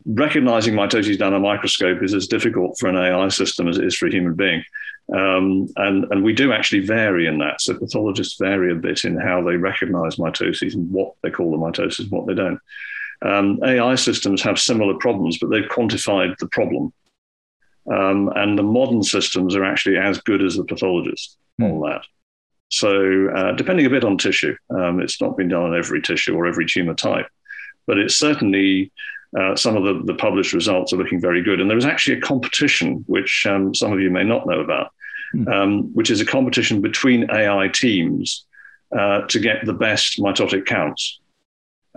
recognizing 0.06 0.74
mitoses 0.74 1.18
down 1.18 1.34
a 1.34 1.40
microscope 1.40 2.04
is 2.04 2.14
as 2.14 2.28
difficult 2.28 2.78
for 2.78 2.88
an 2.88 2.96
AI 2.96 3.28
system 3.30 3.68
as 3.68 3.78
it 3.78 3.86
is 3.86 3.96
for 3.96 4.08
a 4.08 4.12
human 4.12 4.34
being. 4.34 4.64
Um, 5.14 5.68
and, 5.76 6.06
and 6.12 6.24
we 6.24 6.34
do 6.34 6.52
actually 6.52 6.82
vary 6.82 7.28
in 7.28 7.38
that. 7.40 7.62
So 7.62 7.78
pathologists 7.78 8.38
vary 8.40 8.72
a 8.72 8.76
bit 8.76 9.06
in 9.06 9.18
how 9.18 9.44
they 9.44 9.56
recognize 9.56 10.16
mitoses 10.16 10.74
and 10.74 10.92
what 10.92 11.14
they 11.22 11.30
call 11.30 11.52
the 11.52 11.58
mitosis 11.58 12.00
and 12.00 12.12
what 12.12 12.28
they 12.28 12.34
don't. 12.34 12.60
Um, 13.22 13.60
AI 13.64 13.96
systems 13.96 14.42
have 14.42 14.60
similar 14.60 14.96
problems, 14.96 15.38
but 15.38 15.50
they've 15.50 15.70
quantified 15.70 16.38
the 16.38 16.48
problem. 16.48 16.92
Um, 17.92 18.32
and 18.36 18.58
the 18.58 18.64
modern 18.64 19.04
systems 19.04 19.56
are 19.56 19.64
actually 19.64 19.98
as 19.98 20.20
good 20.22 20.42
as 20.42 20.56
the 20.56 20.64
pathologists 20.64 21.38
mm. 21.62 21.72
on 21.72 21.92
that. 21.92 22.02
So, 22.70 23.30
uh, 23.30 23.52
depending 23.52 23.86
a 23.86 23.92
bit 23.92 24.04
on 24.04 24.18
tissue, 24.18 24.56
um, 24.72 25.00
it's 25.00 25.22
not 25.22 25.38
been 25.38 25.50
done 25.50 25.62
on 25.62 25.78
every 25.78 26.02
tissue 26.02 26.36
or 26.36 26.48
every 26.48 26.66
tumor 26.66 26.96
type, 26.96 27.28
but 27.86 28.00
it's 28.00 28.16
certainly 28.16 28.92
uh, 29.38 29.56
some 29.56 29.76
of 29.76 29.84
the, 29.84 30.02
the, 30.06 30.18
published 30.18 30.54
results 30.54 30.94
are 30.94 30.98
looking 30.98 31.20
very 31.20 31.44
good. 31.44 31.60
And 31.60 31.70
there 31.70 31.78
is 31.78 31.86
actually 31.86 32.18
a 32.18 32.22
competition, 32.22 33.04
which 33.08 33.46
um, 33.46 33.76
some 33.76 33.92
of 33.92 34.00
you 34.00 34.10
may 34.10 34.24
not 34.24 34.48
know 34.48 34.62
about, 34.62 34.92
mm. 35.36 35.92
which 35.94 36.10
is 36.10 36.22
a 36.22 36.26
competition 36.26 36.82
between 36.82 37.30
AI 37.30 37.68
teams 37.68 38.46
uh, 38.98 39.22
to 39.28 39.40
get 39.40 39.66
the 39.66 39.74
best 39.74 40.20
mitotic 40.20 40.66
counts. 40.66 41.20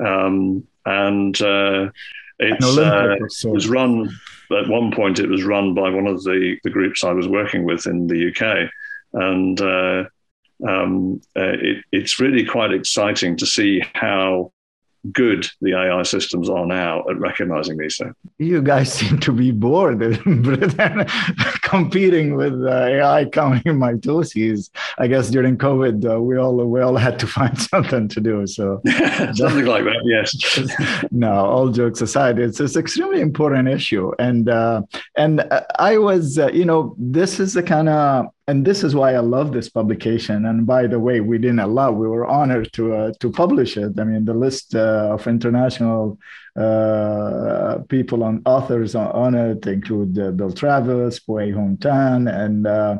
Um, 0.04 0.66
and 0.84 1.40
uh, 1.40 1.90
it's, 2.38 2.78
uh, 2.78 3.16
it 3.20 3.50
was 3.50 3.68
run 3.68 4.08
at 4.50 4.68
one 4.68 4.92
point. 4.92 5.18
It 5.18 5.28
was 5.28 5.44
run 5.44 5.74
by 5.74 5.90
one 5.90 6.06
of 6.06 6.22
the 6.22 6.56
the 6.64 6.70
groups 6.70 7.04
I 7.04 7.12
was 7.12 7.28
working 7.28 7.64
with 7.64 7.86
in 7.86 8.06
the 8.06 8.30
UK, 8.30 8.70
and 9.12 9.60
uh, 9.60 10.04
um, 10.66 11.20
uh, 11.36 11.54
it, 11.60 11.84
it's 11.92 12.20
really 12.20 12.44
quite 12.44 12.72
exciting 12.72 13.36
to 13.38 13.46
see 13.46 13.82
how 13.92 14.52
good 15.12 15.46
the 15.60 15.74
AI 15.74 16.02
systems 16.02 16.48
are 16.48 16.66
now 16.66 17.04
at 17.08 17.18
recognizing 17.18 17.76
these 17.76 17.96
things. 17.96 18.14
You 18.38 18.62
guys 18.62 18.92
seem 18.92 19.18
to 19.20 19.32
be 19.32 19.50
bored 19.50 20.02
in 20.26 20.42
Britain 20.42 21.06
competing 21.62 22.34
with 22.34 22.54
uh, 22.64 22.86
AI 22.86 23.24
counting 23.26 23.74
mitoses. 23.74 24.70
I 24.98 25.06
guess 25.06 25.30
during 25.30 25.56
COVID, 25.58 26.10
uh, 26.10 26.20
we 26.20 26.36
all 26.36 26.56
we 26.56 26.80
all 26.80 26.96
had 26.96 27.18
to 27.20 27.26
find 27.38 27.58
something 27.58 28.08
to 28.08 28.20
do. 28.20 28.46
So 28.46 28.80
something 29.34 29.66
like 29.66 29.84
that, 29.84 30.02
yes. 30.04 30.28
no, 31.10 31.32
all 31.32 31.68
jokes 31.68 32.00
aside, 32.00 32.38
it's 32.38 32.60
it's 32.60 32.76
extremely 32.76 33.20
important 33.20 33.68
issue, 33.68 34.12
and 34.18 34.48
uh, 34.48 34.82
and 35.18 35.44
I 35.78 35.98
was, 35.98 36.38
uh, 36.38 36.48
you 36.52 36.64
know, 36.64 36.94
this 36.96 37.40
is 37.40 37.52
the 37.52 37.62
kind 37.62 37.88
of 37.88 38.26
and 38.46 38.64
this 38.64 38.82
is 38.82 38.94
why 38.94 39.14
I 39.14 39.18
love 39.18 39.52
this 39.52 39.68
publication. 39.68 40.46
And 40.46 40.66
by 40.66 40.86
the 40.86 40.98
way, 40.98 41.20
we 41.20 41.36
didn't 41.36 41.58
allow; 41.58 41.90
we 41.92 42.08
were 42.08 42.24
honored 42.24 42.72
to 42.74 42.94
uh, 42.94 43.12
to 43.20 43.30
publish 43.30 43.76
it. 43.76 43.98
I 43.98 44.04
mean, 44.04 44.24
the 44.24 44.32
list 44.32 44.74
uh, 44.74 45.10
of 45.12 45.26
international 45.26 46.18
uh, 46.58 47.78
people 47.88 48.24
on 48.24 48.42
authors 48.44 48.96
on, 48.96 49.34
it 49.34 49.64
include 49.66 50.18
uh, 50.18 50.32
Bill 50.32 50.52
Travis, 50.52 51.20
Puay 51.20 51.52
Hoon 51.52 51.76
Tan, 51.76 52.26
and 52.26 52.66
uh, 52.66 52.96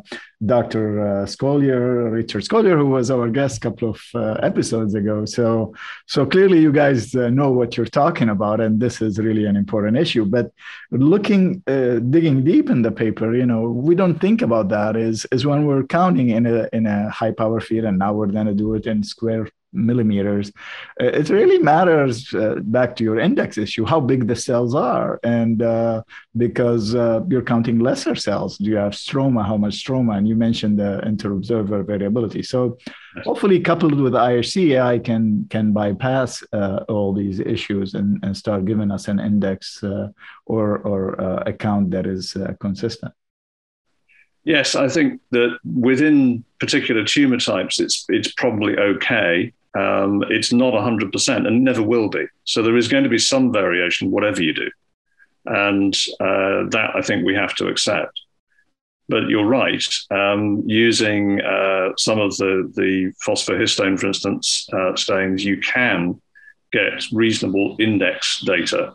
Dr. 0.47 1.01
Uh, 1.01 1.27
Scolyer, 1.27 2.13
Richard 2.13 2.45
Scolyer, 2.45 2.79
who 2.79 2.87
was 2.87 3.11
our 3.11 3.29
guest 3.29 3.57
a 3.57 3.61
couple 3.61 3.91
of 3.91 4.01
uh, 4.15 4.35
episodes 4.45 4.95
ago. 4.95 5.25
So, 5.25 5.75
so 6.07 6.25
clearly, 6.25 6.61
you 6.61 6.71
guys 6.71 7.15
know 7.15 7.51
what 7.51 7.77
you're 7.77 7.87
talking 7.87 8.29
about, 8.29 8.61
and 8.61 8.79
this 8.79 9.03
is 9.03 9.19
really 9.19 9.45
an 9.47 9.57
important 9.57 9.97
issue. 9.97 10.25
But 10.25 10.53
looking, 10.93 11.61
digging 11.67 12.45
deep 12.45 12.71
in 12.71 12.83
the 12.83 12.93
paper, 12.93 13.35
you 13.35 13.47
know, 13.47 13.63
we 13.63 13.97
don't 13.97 14.21
think 14.21 14.41
about 14.41 14.69
that. 14.69 14.95
Is 14.97 15.27
is 15.33 15.45
when 15.45 15.67
we're 15.67 15.85
counting 15.85 16.29
in 16.31 16.47
a 16.47 16.69
in 16.73 16.87
a 16.87 17.11
high 17.11 17.33
power 17.33 17.59
field, 17.59 17.87
and 17.87 17.99
now 17.99 18.13
we're 18.13 18.27
going 18.27 18.47
to 18.47 18.55
do 18.55 18.75
it 18.75 18.87
in 18.87 19.03
square 19.03 19.49
millimeters. 19.73 20.51
Uh, 21.01 21.07
it 21.07 21.29
really 21.29 21.59
matters 21.59 22.33
uh, 22.35 22.57
back 22.63 22.97
to 22.97 23.05
your 23.05 23.19
index 23.19 23.59
issue 23.59 23.85
how 23.85 24.01
big 24.01 24.27
the 24.27 24.37
cells 24.37 24.75
are, 24.75 25.21
and 25.23 25.63
uh, 25.63 26.03
because 26.37 26.95
uh, 26.95 27.21
you're 27.29 27.43
counting 27.43 27.79
lesser 27.79 28.15
cells. 28.15 28.59
Do 28.59 28.71
you 28.71 28.77
have 28.77 28.93
stroma? 28.93 29.45
How 29.47 29.57
much 29.57 29.85
stroma? 29.85 30.17
And 30.17 30.29
you 30.29 30.37
mentioned 30.37 30.79
the 30.79 31.01
interobserver 31.05 31.87
variability. 31.87 32.43
So 32.43 32.79
hopefully, 33.25 33.61
coupled 33.61 34.01
with 34.01 34.13
IHC, 34.13 34.73
AI 34.73 34.99
can 34.99 35.47
can 35.51 35.73
bypass 35.73 36.43
uh, 36.53 36.85
all 36.89 37.13
these 37.13 37.41
issues 37.41 37.95
and, 37.95 38.23
and 38.25 38.37
start 38.37 38.65
giving 38.65 38.91
us 38.91 39.09
an 39.09 39.21
index 39.21 39.83
uh, 39.83 40.09
or 40.47 40.79
or 40.79 41.15
a 41.47 41.53
count 41.53 41.91
that 41.91 42.07
is 42.07 42.37
consistent. 42.61 43.13
Yes, 44.49 44.75
I 44.75 44.89
think 44.89 45.21
that 45.31 45.59
within 45.63 46.43
particular 46.59 47.05
tumor 47.05 47.37
types, 47.37 47.81
it's 47.81 48.07
it's 48.09 48.33
probably 48.33 48.79
okay. 48.79 49.53
Um, 49.79 50.25
it's 50.29 50.53
not 50.53 50.75
100% 50.75 51.47
and 51.47 51.65
never 51.65 51.83
will 51.83 52.09
be. 52.09 52.25
So 52.45 52.63
there 52.63 52.77
is 52.77 52.89
going 52.89 53.05
to 53.05 53.11
be 53.11 53.19
some 53.19 53.53
variation, 53.53 54.11
whatever 54.11 54.43
you 54.43 54.53
do. 54.53 54.71
And 55.47 55.95
uh, 56.21 56.69
that 56.71 56.91
I 56.95 57.03
think 57.03 57.25
we 57.25 57.35
have 57.35 57.55
to 57.57 57.69
accept. 57.69 58.21
But 59.09 59.29
you're 59.29 59.47
right. 59.47 59.83
Um, 60.11 60.63
using 60.67 61.41
uh, 61.41 61.91
some 61.97 62.19
of 62.19 62.37
the, 62.37 62.71
the 62.75 63.13
phosphohistone, 63.25 63.99
for 63.99 64.09
instance, 64.09 64.69
uh, 64.73 64.97
stains, 64.97 65.45
you 65.45 65.61
can 65.61 66.21
get 66.73 67.05
reasonable 67.13 67.77
index 67.79 68.43
data. 68.45 68.95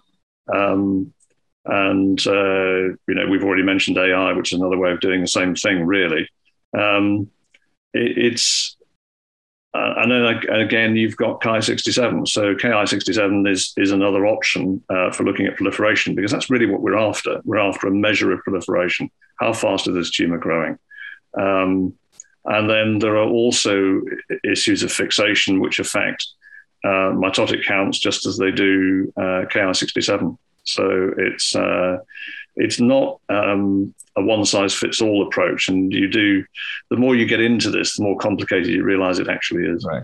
Um, 0.54 1.14
and, 1.66 2.20
uh, 2.28 2.94
you 3.08 3.16
know, 3.16 3.28
we've 3.28 3.44
already 3.44 3.64
mentioned 3.64 3.98
AI, 3.98 4.34
which 4.34 4.52
is 4.52 4.60
another 4.60 4.78
way 4.78 4.92
of 4.92 5.00
doing 5.00 5.22
the 5.22 5.28
same 5.28 5.56
thing, 5.56 5.86
really. 5.86 6.30
Um, 6.78 7.32
it, 7.94 8.18
it's 8.18 8.76
uh, 9.76 9.96
and 9.98 10.12
then 10.12 10.24
again, 10.60 10.96
you've 10.96 11.18
got 11.18 11.42
Ki67. 11.42 12.28
So 12.28 12.54
Ki67 12.54 13.50
is 13.50 13.74
is 13.76 13.92
another 13.92 14.28
option 14.28 14.84
uh, 14.90 15.12
for 15.12 15.24
looking 15.24 15.48
at 15.48 15.56
proliferation 15.56 16.14
because 16.14 16.32
that's 16.32 16.50
really 16.50 16.68
what 16.68 16.82
we're 16.82 16.98
after. 16.98 17.42
We're 17.44 17.58
after 17.58 17.88
a 17.88 17.92
measure 17.92 18.32
of 18.32 18.44
proliferation. 18.44 19.10
How 19.40 19.52
fast 19.52 19.88
is 19.88 19.96
this 19.96 20.12
tumor 20.12 20.38
growing? 20.38 20.78
Um, 21.36 21.94
and 22.46 22.70
then 22.70 23.00
there 23.00 23.18
are 23.18 23.28
also 23.28 24.02
issues 24.44 24.84
of 24.84 24.92
fixation 24.92 25.60
which 25.60 25.80
affect 25.80 26.28
uh, 26.84 27.12
mitotic 27.16 27.66
counts 27.66 27.98
just 27.98 28.26
as 28.28 28.38
they 28.38 28.52
do 28.52 29.12
uh, 29.18 29.46
Ki67. 29.50 30.38
So 30.66 31.14
it's 31.18 31.56
uh, 31.56 31.98
it's 32.56 32.80
not 32.80 33.20
um, 33.30 33.94
a 34.16 34.24
one 34.24 34.46
size 34.46 34.74
fits 34.74 35.02
all 35.02 35.28
approach. 35.28 35.70
And 35.70 35.92
you 35.92 36.08
do, 36.08 36.44
the 36.90 36.98
more 36.98 37.16
you 37.16 37.26
get 37.26 37.42
into 37.42 37.72
this, 37.72 37.98
the 37.98 38.04
more 38.04 38.18
complicated 38.18 38.68
you 38.68 38.84
realize 38.84 39.20
it 39.20 39.30
actually 39.30 39.66
is. 39.66 39.86
Right. 39.86 40.04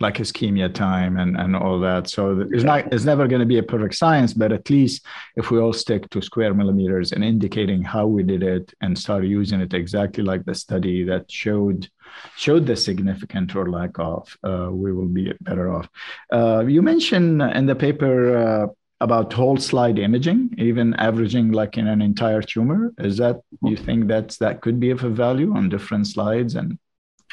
Like 0.00 0.18
ischemia 0.18 0.72
time 0.72 1.16
and, 1.16 1.36
and 1.36 1.56
all 1.56 1.80
that. 1.80 2.08
So 2.08 2.46
it's 2.52 2.62
not 2.62 2.92
it's 2.92 3.04
never 3.04 3.26
going 3.26 3.40
to 3.40 3.46
be 3.46 3.58
a 3.58 3.64
perfect 3.64 3.96
science, 3.96 4.32
but 4.32 4.52
at 4.52 4.70
least 4.70 5.04
if 5.34 5.50
we 5.50 5.58
all 5.58 5.72
stick 5.72 6.08
to 6.10 6.22
square 6.22 6.54
millimeters 6.54 7.10
and 7.10 7.24
indicating 7.24 7.82
how 7.82 8.06
we 8.06 8.22
did 8.22 8.44
it 8.44 8.72
and 8.80 8.96
start 8.96 9.24
using 9.24 9.60
it 9.60 9.74
exactly 9.74 10.22
like 10.22 10.44
the 10.44 10.54
study 10.54 11.02
that 11.02 11.28
showed 11.28 11.88
showed 12.36 12.64
the 12.64 12.76
significant 12.76 13.56
or 13.56 13.68
lack 13.70 13.98
of, 13.98 14.36
uh, 14.44 14.68
we 14.70 14.92
will 14.92 15.08
be 15.08 15.32
better 15.40 15.74
off. 15.74 15.88
Uh, 16.32 16.64
you 16.64 16.80
mentioned 16.80 17.42
in 17.42 17.66
the 17.66 17.74
paper 17.74 18.36
uh, 18.36 18.66
about 19.00 19.32
whole 19.32 19.56
slide 19.56 19.98
imaging, 19.98 20.54
even 20.58 20.94
averaging 20.94 21.52
like 21.52 21.78
in 21.78 21.86
an 21.86 22.02
entire 22.02 22.42
tumor? 22.42 22.92
Is 22.98 23.16
that 23.18 23.40
you 23.62 23.76
think 23.76 24.08
that's 24.08 24.38
that 24.38 24.60
could 24.60 24.80
be 24.80 24.90
of 24.90 25.04
a 25.04 25.08
value 25.08 25.54
on 25.54 25.68
different 25.68 26.06
slides 26.06 26.54
and 26.54 26.78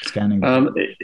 scanning? 0.03 0.43
Um, 0.43 0.73
it, 0.75 0.97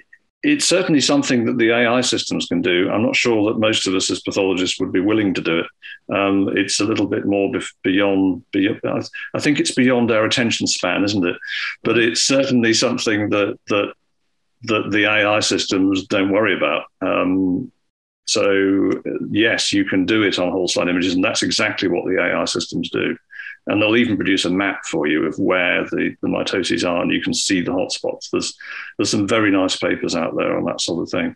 it's 0.44 0.65
certainly 0.65 1.01
something 1.01 1.46
that 1.46 1.58
the 1.58 1.72
AI 1.72 2.01
systems 2.01 2.48
can 2.48 2.62
do. 2.62 2.89
I'm 2.89 3.03
not 3.03 3.15
sure 3.15 3.51
that 3.51 3.60
most 3.60 3.88
of 3.88 3.94
us 3.94 4.10
as 4.10 4.22
pathologists 4.22 4.80
would 4.80 4.91
be 4.91 5.00
willing 5.00 5.36
to 5.36 5.41
do 5.41 5.60
it. 5.60 6.15
Um, 6.15 6.50
it's 6.56 6.80
a 6.80 6.86
little 6.86 7.06
bit 7.06 7.25
more 7.25 7.51
beyond, 7.84 8.44
beyond. 8.51 9.10
I 9.36 9.39
think 9.39 9.60
it's 9.60 9.75
beyond 9.75 10.10
our 10.10 10.25
attention 10.25 10.65
span, 10.65 11.03
isn't 11.03 11.25
it? 11.25 11.36
But 11.84 12.00
it's 12.00 12.22
certainly 12.22 12.74
something 12.74 13.30
that 13.30 13.60
that 13.68 13.94
that 14.63 14.91
the 14.91 15.06
AI 15.06 15.39
systems 15.39 16.06
don't 16.08 16.32
worry 16.32 16.56
about. 16.56 16.86
Um, 17.01 17.72
So, 18.32 18.92
yes, 19.30 19.74
you 19.74 19.84
can 19.84 20.06
do 20.06 20.24
it 20.24 20.40
on 20.40 20.52
whole 20.52 20.70
slide 20.70 20.88
images, 20.88 21.16
and 21.16 21.24
that's 21.24 21.44
exactly 21.44 21.90
what 21.90 22.06
the 22.06 22.18
AI 22.18 22.46
systems 22.46 22.90
do. 22.90 23.18
And 23.68 23.82
they'll 23.82 23.98
even 23.98 24.16
produce 24.16 24.46
a 24.46 24.50
map 24.50 24.86
for 24.86 25.06
you 25.06 25.26
of 25.26 25.38
where 25.38 25.84
the, 25.84 26.16
the 26.22 26.30
mitoses 26.30 26.88
are, 26.90 27.02
and 27.02 27.12
you 27.12 27.22
can 27.22 27.34
see 27.34 27.62
the 27.62 27.74
hotspots. 27.74 28.30
There's 28.32 28.58
there's 28.98 29.12
some 29.12 29.28
very 29.28 29.52
nice 29.52 29.76
papers 29.76 30.16
out 30.16 30.38
there 30.38 30.58
on 30.58 30.64
that 30.64 30.80
sort 30.80 31.04
of 31.04 31.10
thing. 31.10 31.36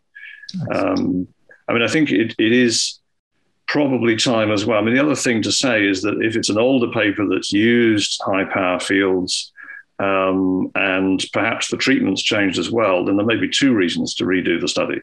Um, 0.73 1.27
I 1.67 1.73
mean, 1.73 1.81
I 1.81 1.87
think 1.87 2.11
it, 2.11 2.33
it 2.39 2.51
is 2.53 2.99
probably 3.67 4.15
time 4.15 4.51
as 4.51 4.65
well. 4.65 4.79
I 4.79 4.81
mean, 4.81 4.95
the 4.95 5.03
other 5.03 5.15
thing 5.15 5.41
to 5.41 5.51
say 5.51 5.85
is 5.85 6.01
that 6.03 6.21
if 6.21 6.37
it's 6.37 6.49
an 6.49 6.57
older 6.57 6.91
paper 6.91 7.27
that's 7.27 7.51
used 7.51 8.21
high 8.23 8.45
power 8.45 8.79
fields 8.79 9.51
um, 9.99 10.71
and 10.75 11.25
perhaps 11.33 11.69
the 11.69 11.77
treatment's 11.77 12.23
changed 12.23 12.57
as 12.57 12.71
well, 12.71 13.03
then 13.03 13.17
there 13.17 13.25
may 13.25 13.35
be 13.35 13.49
two 13.49 13.73
reasons 13.73 14.15
to 14.15 14.23
redo 14.23 14.61
the 14.61 14.69
study. 14.69 15.01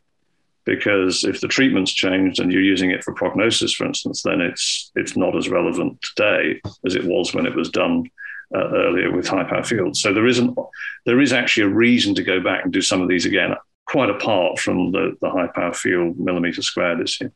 Because 0.65 1.25
if 1.25 1.41
the 1.41 1.49
treatment's 1.49 1.93
changed 1.93 2.41
and 2.41 2.53
you're 2.53 2.63
using 2.63 2.91
it 2.91 3.03
for 3.03 3.15
prognosis, 3.15 3.73
for 3.73 3.85
instance, 3.85 4.23
then 4.23 4.41
it's 4.41 4.91
it's 4.95 5.17
not 5.17 5.37
as 5.37 5.49
relevant 5.49 6.01
today 6.03 6.61
as 6.87 6.95
it 6.95 7.05
was 7.05 7.35
when 7.35 7.47
it 7.47 7.55
was 7.55 7.71
done 7.71 8.09
uh, 8.55 8.69
earlier 8.73 9.11
with 9.11 9.27
high 9.27 9.45
power 9.45 9.65
fields. 9.65 10.01
So 10.01 10.13
there 10.13 10.27
isn't 10.27 10.57
there 11.05 11.21
is 11.21 11.33
actually 11.33 11.65
a 11.65 11.75
reason 11.75 12.15
to 12.15 12.23
go 12.23 12.41
back 12.41 12.65
and 12.65 12.73
do 12.73 12.83
some 12.83 13.03
of 13.03 13.09
these 13.09 13.27
again, 13.27 13.55
quite 13.87 14.11
apart 14.11 14.61
from 14.61 14.93
the, 14.93 15.17
the 15.21 15.31
high 15.31 15.49
power 15.49 15.75
field 15.75 16.19
millimeter 16.19 16.63
squared 16.63 17.01
issue 17.01 17.31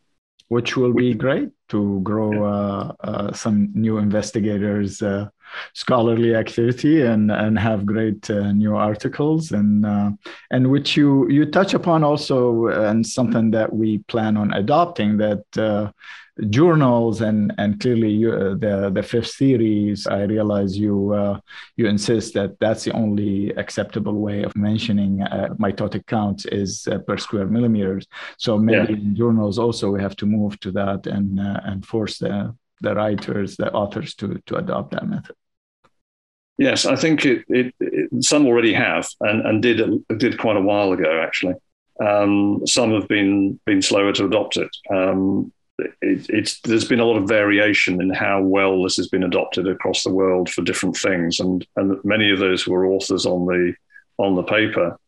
which 0.49 0.77
will 0.77 0.93
be 0.93 1.13
great 1.13 1.49
to 1.69 2.01
grow 2.03 2.45
uh, 2.45 2.93
uh, 3.01 3.33
some 3.33 3.71
new 3.75 3.99
investigators 3.99 5.03
uh, 5.03 5.29
scholarly 5.75 6.35
activity 6.35 7.03
and 7.03 7.31
and 7.31 7.59
have 7.59 7.87
great 7.87 8.29
uh, 8.31 8.53
new 8.53 8.77
articles 8.77 9.53
and 9.53 9.87
uh, 9.87 10.11
and 10.51 10.71
which 10.71 10.97
you 10.97 11.29
you 11.29 11.47
touch 11.47 11.75
upon 11.75 12.05
also 12.05 12.67
and 12.67 13.07
something 13.07 13.51
that 13.51 13.73
we 13.73 13.99
plan 14.09 14.37
on 14.37 14.53
adopting 14.53 15.17
that 15.17 15.45
uh, 15.59 15.91
journals 16.51 17.23
and 17.23 17.53
and 17.57 17.81
clearly 17.81 18.11
you, 18.11 18.33
uh, 18.33 18.55
the 18.55 18.91
the 18.95 19.03
fifth 19.03 19.29
series 19.29 20.07
i 20.07 20.23
realize 20.23 20.77
you 20.77 21.13
uh, 21.13 21.41
you 21.77 21.87
insist 21.87 22.35
that 22.35 22.59
that's 22.61 22.85
the 22.85 22.93
only 22.93 23.51
acceptable 23.57 24.21
way 24.21 24.43
of 24.43 24.55
mentioning 24.55 25.23
uh, 25.23 25.49
mitotic 25.59 26.07
counts 26.07 26.45
is 26.47 26.87
uh, 26.89 26.99
per 26.99 27.17
square 27.17 27.47
millimeters 27.47 28.07
so 28.37 28.59
maybe 28.59 28.93
yeah. 28.93 28.99
in 28.99 29.17
journals 29.17 29.59
also 29.59 29.91
we 29.91 30.01
have 30.01 30.17
to 30.17 30.27
move 30.27 30.59
to 30.61 30.71
that 30.71 31.07
and 31.07 31.41
uh, 31.41 31.61
and 31.65 31.87
force 31.87 32.19
the 32.19 32.55
the 32.81 32.95
writers 32.95 33.57
the 33.57 33.73
authors 33.73 34.15
to 34.15 34.41
to 34.47 34.57
adopt 34.57 34.91
that 34.91 35.09
method 35.09 35.35
yes 36.59 36.87
i 36.87 36.97
think 36.97 37.25
it, 37.25 37.45
it, 37.49 37.75
it 37.81 38.25
some 38.25 38.47
already 38.47 38.73
have 38.73 39.09
and 39.21 39.47
and 39.47 39.63
did 39.63 39.81
did 40.19 40.39
quite 40.39 40.57
a 40.57 40.61
while 40.61 40.93
ago 40.93 41.23
actually 41.23 41.55
um, 42.01 42.67
some 42.67 42.93
have 42.93 43.09
been 43.09 43.59
been 43.65 43.83
slower 43.83 44.13
to 44.13 44.27
adopt 44.27 44.57
it. 44.57 44.75
Um, 44.91 45.53
it, 45.79 46.27
it's 46.29 46.61
there's 46.61 46.87
been 46.87 47.01
a 47.01 47.05
lot 47.05 47.19
of 47.19 47.29
variation 47.29 48.01
in 48.01 48.11
how 48.11 48.43
well 48.43 48.83
this 48.83 48.97
has 48.97 49.09
been 49.09 49.25
adopted 49.25 49.67
across 49.69 50.03
the 50.03 50.13
world 50.13 50.51
for 50.51 50.63
different 50.63 50.97
things, 50.97 51.41
and 51.41 51.67
and 51.77 51.99
many 52.05 52.31
of 52.31 52.39
those 52.39 52.63
who 52.63 52.75
are 52.75 52.87
authors 52.87 53.27
on 53.27 53.47
the 53.47 53.75
on 54.19 54.35
the 54.35 54.43
paper 54.43 54.99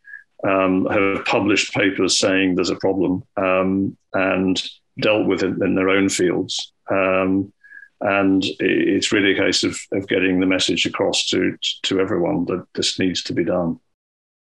um, 0.45 0.87
have 0.87 1.25
published 1.25 1.75
papers 1.75 2.19
saying 2.19 2.55
there's 2.55 2.71
a 2.71 2.77
problem 2.77 3.23
um, 3.37 3.97
and 4.15 4.63
dealt 5.01 5.27
with 5.27 5.43
it 5.43 5.61
in 5.63 5.75
their 5.75 5.91
own 5.91 6.09
fields. 6.09 6.73
Um, 6.91 7.53
and 8.01 8.45
it's 8.61 9.13
really 9.13 9.33
a 9.33 9.39
case 9.39 9.65
of, 9.65 9.77
of 9.93 10.07
getting 10.07 10.41
the 10.41 10.47
message 10.47 10.87
across 10.87 11.27
to 11.27 11.57
to 11.83 12.01
everyone 12.01 12.45
that 12.47 12.67
this 12.75 12.99
needs 12.99 13.23
to 13.25 13.33
be 13.33 13.45
done. 13.45 13.81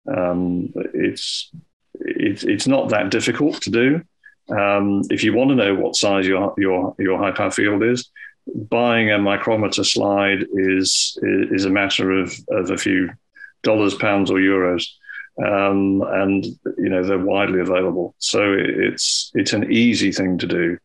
Um, 0.06 0.72
it's 0.94 1.50
it's 1.94 2.44
it's 2.44 2.66
not 2.66 2.90
that 2.90 3.10
difficult 3.10 3.62
to 3.62 3.70
do. 3.70 4.02
Um, 4.50 5.02
if 5.10 5.22
you 5.24 5.34
want 5.34 5.50
to 5.50 5.56
know 5.56 5.74
what 5.74 5.96
size 5.96 6.26
your 6.26 6.54
your 6.56 6.94
your 6.98 7.18
high 7.18 7.32
power 7.32 7.50
field 7.50 7.82
is, 7.82 8.10
buying 8.54 9.10
a 9.10 9.18
micrometer 9.18 9.84
slide 9.84 10.46
is 10.52 11.18
is 11.22 11.64
a 11.64 11.70
matter 11.70 12.12
of, 12.12 12.34
of 12.50 12.70
a 12.70 12.76
few 12.76 13.10
dollars, 13.62 13.94
pounds, 13.94 14.30
or 14.30 14.38
euros, 14.38 14.86
um, 15.44 16.02
and 16.02 16.44
you 16.78 16.88
know 16.88 17.02
they're 17.02 17.18
widely 17.18 17.60
available. 17.60 18.14
So 18.18 18.54
it's 18.58 19.30
it's 19.34 19.52
an 19.52 19.70
easy 19.72 20.12
thing 20.12 20.38
to 20.38 20.46
do, 20.46 20.78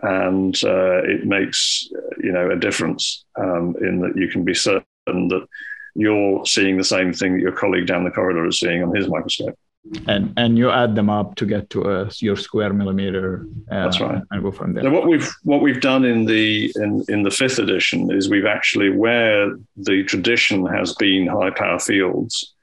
and 0.00 0.62
uh, 0.64 1.02
it 1.04 1.26
makes 1.26 1.88
you 2.18 2.32
know 2.32 2.50
a 2.50 2.56
difference 2.56 3.24
um, 3.36 3.74
in 3.80 4.00
that 4.00 4.16
you 4.16 4.28
can 4.28 4.44
be 4.44 4.54
certain 4.54 4.84
that 5.06 5.46
you're 5.94 6.44
seeing 6.46 6.76
the 6.78 6.84
same 6.84 7.12
thing 7.12 7.34
that 7.34 7.40
your 7.40 7.52
colleague 7.52 7.86
down 7.86 8.04
the 8.04 8.10
corridor 8.10 8.46
is 8.46 8.58
seeing 8.58 8.82
on 8.82 8.94
his 8.94 9.08
microscope 9.08 9.58
and 10.06 10.32
and 10.36 10.56
you 10.56 10.70
add 10.70 10.94
them 10.94 11.10
up 11.10 11.34
to 11.36 11.46
get 11.46 11.68
to 11.70 11.82
a, 11.82 12.10
your 12.18 12.36
square 12.36 12.72
millimeter. 12.72 13.46
Uh, 13.70 13.84
That's 13.84 14.00
right. 14.00 14.22
And 14.30 14.42
go 14.42 14.52
from 14.52 14.74
there. 14.74 14.84
So 14.84 14.90
what 14.90 15.08
we've 15.08 15.28
what 15.42 15.60
we've 15.60 15.80
done 15.80 16.04
in 16.04 16.24
the 16.24 16.72
in, 16.76 17.04
in 17.08 17.22
the 17.24 17.30
fifth 17.30 17.58
edition 17.58 18.10
is 18.12 18.28
we've 18.28 18.46
actually 18.46 18.90
where 18.90 19.56
the 19.76 20.04
tradition 20.04 20.66
has 20.66 20.94
been 20.94 21.26
high 21.26 21.50
power 21.50 21.80
fields, 21.80 22.54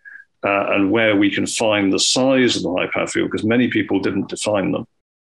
uh, 0.45 0.67
and 0.69 0.91
where 0.91 1.15
we 1.15 1.29
can 1.29 1.45
find 1.45 1.91
the 1.91 1.99
size 1.99 2.55
of 2.55 2.63
the 2.63 2.73
high 2.73 2.89
power 2.93 3.07
field 3.07 3.29
because 3.29 3.45
many 3.45 3.67
people 3.67 3.99
didn't 3.99 4.29
define 4.29 4.71
them 4.71 4.87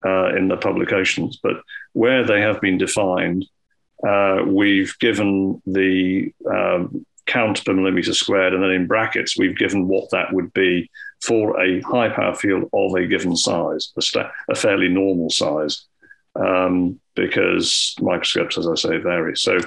uh, 0.06 0.36
in 0.36 0.48
the 0.48 0.58
publications, 0.58 1.40
but 1.42 1.58
where 1.94 2.26
they 2.26 2.42
have 2.42 2.60
been 2.62 2.78
defined, 2.78 3.46
uh, 4.08 4.44
we've 4.46 4.98
given 5.00 5.62
the 5.66 6.34
um, 6.50 7.06
count 7.26 7.64
per 7.64 7.74
millimeter 7.74 8.14
squared, 8.14 8.54
and 8.54 8.64
then 8.64 8.72
in 8.72 8.88
brackets 8.88 9.38
we've 9.38 9.58
given 9.58 9.88
what 9.88 10.10
that 10.12 10.34
would 10.34 10.52
be 10.54 10.90
for 11.22 11.60
a 11.62 11.82
high 11.82 12.10
power 12.10 12.36
field 12.36 12.70
of 12.74 12.94
a 12.96 13.08
given 13.08 13.36
size, 13.36 13.94
a, 13.98 14.02
sta- 14.02 14.32
a 14.50 14.56
fairly 14.56 14.90
normal 14.90 15.30
size, 15.30 15.86
um, 16.36 17.00
because 17.16 17.96
microscopes, 18.02 18.58
as 18.58 18.68
I 18.68 18.76
say, 18.76 18.98
vary. 18.98 19.38
So 19.38 19.58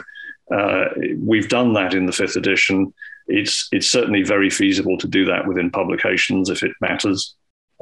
uh, 0.55 0.85
we've 1.19 1.49
done 1.49 1.73
that 1.75 1.95
in 1.95 2.07
the 2.07 2.13
fifth 2.13 2.37
edition. 2.37 2.93
It's 3.27 3.69
it's 3.73 3.89
certainly 3.89 4.23
very 4.23 4.51
feasible 4.51 4.99
to 4.99 5.09
do 5.09 5.25
that 5.25 5.47
within 5.49 5.71
publications 5.71 6.51
if 6.51 6.63
it 6.63 6.73
matters, 6.81 7.35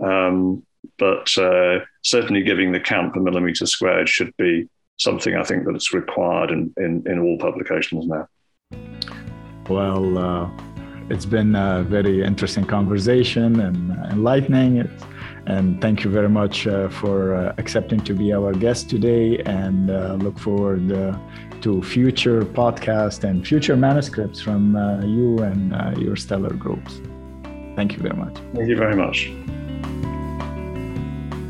um, 0.02 0.64
but 0.98 1.36
uh, 1.38 1.80
certainly 2.02 2.42
giving 2.42 2.72
the 2.72 2.80
count 2.80 3.14
per 3.14 3.20
millimeter 3.20 3.66
squared 3.66 4.08
should 4.08 4.34
be 4.36 4.68
something 4.98 5.34
I 5.34 5.42
think 5.42 5.64
that's 5.66 5.92
required 5.92 6.50
in, 6.50 6.72
in, 6.76 7.02
in 7.06 7.18
all 7.18 7.38
publications 7.38 8.06
now. 8.06 8.28
Well, 9.68 10.18
uh, 10.18 10.50
it's 11.10 11.26
been 11.26 11.54
a 11.54 11.82
very 11.82 12.22
interesting 12.22 12.64
conversation 12.64 13.60
and 13.60 13.90
enlightening. 14.10 14.88
And 15.46 15.80
thank 15.80 16.04
you 16.04 16.10
very 16.10 16.28
much 16.28 16.66
uh, 16.66 16.88
for 16.88 17.34
uh, 17.34 17.54
accepting 17.58 18.00
to 18.00 18.14
be 18.14 18.32
our 18.32 18.52
guest 18.52 18.88
today. 18.88 19.38
And 19.40 19.90
uh, 19.90 20.14
look 20.14 20.38
forward 20.38 20.90
uh, 20.90 21.18
to 21.60 21.82
future 21.82 22.42
podcasts 22.42 23.24
and 23.24 23.46
future 23.46 23.76
manuscripts 23.76 24.40
from 24.40 24.76
uh, 24.76 25.00
you 25.00 25.38
and 25.38 25.74
uh, 25.74 25.94
your 25.98 26.16
stellar 26.16 26.54
groups. 26.54 27.00
Thank 27.76 27.92
you 27.92 27.98
very 27.98 28.16
much. 28.16 28.36
Thank 28.54 28.68
you 28.68 28.76
very 28.76 28.96
much. 28.96 29.30